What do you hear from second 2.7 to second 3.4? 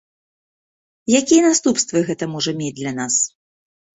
для нас?